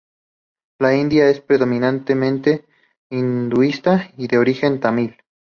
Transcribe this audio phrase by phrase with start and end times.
[0.79, 2.65] La india es predominantemente
[3.11, 5.15] hinduista y de origen tamil.